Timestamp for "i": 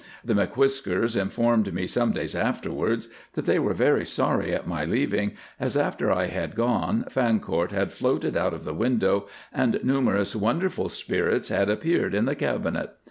6.11-6.25